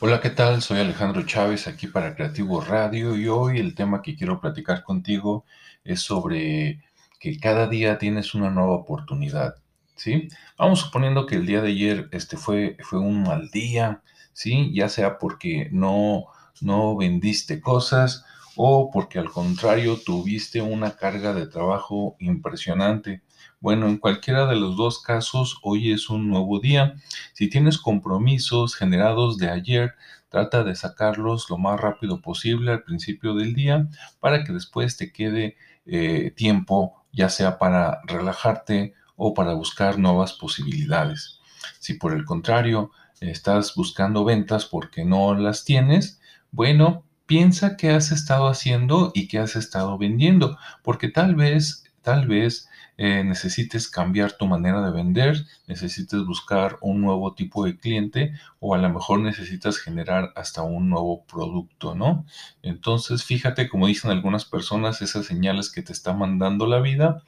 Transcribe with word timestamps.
Hola, 0.00 0.20
¿qué 0.20 0.30
tal? 0.30 0.62
Soy 0.62 0.78
Alejandro 0.78 1.26
Chávez 1.26 1.66
aquí 1.66 1.88
para 1.88 2.14
Creativo 2.14 2.60
Radio 2.60 3.16
y 3.16 3.26
hoy 3.26 3.58
el 3.58 3.74
tema 3.74 4.00
que 4.00 4.14
quiero 4.14 4.40
platicar 4.40 4.84
contigo 4.84 5.44
es 5.82 6.02
sobre 6.02 6.84
que 7.18 7.40
cada 7.40 7.66
día 7.66 7.98
tienes 7.98 8.32
una 8.32 8.48
nueva 8.48 8.74
oportunidad, 8.74 9.56
¿sí? 9.96 10.28
Vamos 10.56 10.78
suponiendo 10.82 11.26
que 11.26 11.34
el 11.34 11.46
día 11.46 11.62
de 11.62 11.70
ayer 11.70 12.08
este 12.12 12.36
fue, 12.36 12.76
fue 12.80 13.00
un 13.00 13.24
mal 13.24 13.50
día, 13.50 14.00
¿sí? 14.32 14.72
Ya 14.72 14.88
sea 14.88 15.18
porque 15.18 15.68
no, 15.72 16.26
no 16.60 16.96
vendiste 16.96 17.60
cosas 17.60 18.24
o 18.60 18.90
porque 18.90 19.20
al 19.20 19.30
contrario 19.30 20.00
tuviste 20.04 20.60
una 20.60 20.96
carga 20.96 21.32
de 21.32 21.46
trabajo 21.46 22.16
impresionante. 22.18 23.22
Bueno, 23.60 23.86
en 23.86 23.98
cualquiera 23.98 24.46
de 24.46 24.56
los 24.56 24.76
dos 24.76 25.00
casos, 25.00 25.60
hoy 25.62 25.92
es 25.92 26.10
un 26.10 26.28
nuevo 26.28 26.58
día. 26.58 26.96
Si 27.34 27.48
tienes 27.48 27.78
compromisos 27.78 28.74
generados 28.74 29.38
de 29.38 29.48
ayer, 29.48 29.94
trata 30.28 30.64
de 30.64 30.74
sacarlos 30.74 31.48
lo 31.50 31.56
más 31.56 31.80
rápido 31.80 32.20
posible 32.20 32.72
al 32.72 32.82
principio 32.82 33.34
del 33.34 33.54
día 33.54 33.86
para 34.18 34.42
que 34.42 34.52
después 34.52 34.96
te 34.96 35.12
quede 35.12 35.56
eh, 35.86 36.32
tiempo, 36.34 37.04
ya 37.12 37.28
sea 37.28 37.58
para 37.58 38.00
relajarte 38.08 38.92
o 39.14 39.34
para 39.34 39.54
buscar 39.54 40.00
nuevas 40.00 40.32
posibilidades. 40.32 41.38
Si 41.78 41.94
por 41.94 42.12
el 42.12 42.24
contrario 42.24 42.90
estás 43.20 43.76
buscando 43.76 44.24
ventas 44.24 44.66
porque 44.66 45.04
no 45.04 45.36
las 45.36 45.64
tienes, 45.64 46.20
bueno, 46.50 47.04
piensa 47.28 47.76
qué 47.76 47.90
has 47.90 48.10
estado 48.10 48.48
haciendo 48.48 49.12
y 49.14 49.28
qué 49.28 49.38
has 49.38 49.54
estado 49.54 49.98
vendiendo, 49.98 50.58
porque 50.82 51.08
tal 51.08 51.34
vez, 51.34 51.84
tal 52.00 52.26
vez 52.26 52.70
eh, 52.96 53.22
necesites 53.22 53.88
cambiar 53.90 54.32
tu 54.32 54.46
manera 54.46 54.80
de 54.80 54.90
vender, 54.90 55.44
necesites 55.66 56.24
buscar 56.24 56.78
un 56.80 57.02
nuevo 57.02 57.34
tipo 57.34 57.66
de 57.66 57.78
cliente 57.78 58.32
o 58.60 58.74
a 58.74 58.78
lo 58.78 58.88
mejor 58.88 59.20
necesitas 59.20 59.76
generar 59.76 60.32
hasta 60.36 60.62
un 60.62 60.88
nuevo 60.88 61.26
producto, 61.26 61.94
¿no? 61.94 62.24
Entonces, 62.62 63.22
fíjate, 63.24 63.68
como 63.68 63.88
dicen 63.88 64.10
algunas 64.10 64.46
personas, 64.46 65.02
esas 65.02 65.26
señales 65.26 65.70
que 65.70 65.82
te 65.82 65.92
está 65.92 66.14
mandando 66.14 66.66
la 66.66 66.80
vida 66.80 67.22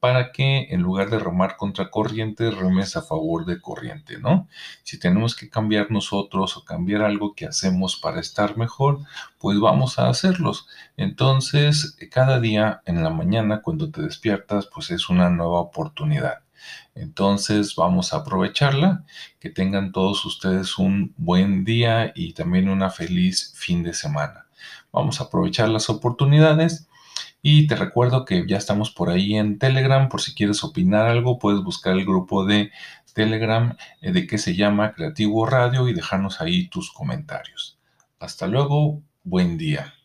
para 0.00 0.32
que 0.32 0.68
en 0.70 0.82
lugar 0.82 1.10
de 1.10 1.18
remar 1.18 1.56
contra 1.56 1.90
corriente, 1.90 2.50
remes 2.50 2.96
a 2.96 3.02
favor 3.02 3.44
de 3.44 3.60
corriente, 3.60 4.18
¿no? 4.18 4.48
Si 4.84 4.98
tenemos 4.98 5.34
que 5.34 5.50
cambiar 5.50 5.90
nosotros 5.90 6.56
o 6.56 6.64
cambiar 6.64 7.02
algo 7.02 7.34
que 7.34 7.46
hacemos 7.46 7.96
para 7.96 8.20
estar 8.20 8.56
mejor, 8.56 9.00
pues 9.38 9.58
vamos 9.58 9.98
a 9.98 10.08
hacerlos. 10.08 10.68
Entonces, 10.96 11.96
cada 12.10 12.40
día 12.40 12.82
en 12.84 13.02
la 13.02 13.10
mañana 13.10 13.62
cuando 13.62 13.90
te 13.90 14.02
despiertas, 14.02 14.68
pues 14.72 14.90
es 14.90 15.08
una 15.08 15.30
nueva 15.30 15.60
oportunidad. 15.60 16.40
Entonces 16.94 17.74
vamos 17.76 18.12
a 18.12 18.18
aprovecharla. 18.18 19.04
Que 19.40 19.50
tengan 19.50 19.92
todos 19.92 20.24
ustedes 20.24 20.78
un 20.78 21.14
buen 21.16 21.64
día 21.64 22.12
y 22.14 22.32
también 22.34 22.68
una 22.68 22.90
feliz 22.90 23.52
fin 23.56 23.82
de 23.82 23.94
semana. 23.94 24.46
Vamos 24.92 25.20
a 25.20 25.24
aprovechar 25.24 25.68
las 25.68 25.88
oportunidades 25.90 26.88
y 27.42 27.66
te 27.66 27.76
recuerdo 27.76 28.24
que 28.24 28.46
ya 28.46 28.56
estamos 28.56 28.90
por 28.90 29.10
ahí 29.10 29.36
en 29.36 29.58
Telegram, 29.58 30.08
por 30.08 30.20
si 30.20 30.34
quieres 30.34 30.64
opinar 30.64 31.06
algo, 31.06 31.38
puedes 31.38 31.62
buscar 31.62 31.94
el 31.94 32.04
grupo 32.04 32.44
de 32.44 32.70
Telegram 33.14 33.76
eh, 34.00 34.12
de 34.12 34.26
que 34.26 34.38
se 34.38 34.54
llama 34.54 34.92
Creativo 34.92 35.46
Radio 35.46 35.88
y 35.88 35.94
dejarnos 35.94 36.40
ahí 36.40 36.68
tus 36.68 36.92
comentarios. 36.92 37.78
Hasta 38.20 38.46
luego, 38.46 39.02
buen 39.24 39.58
día. 39.58 39.97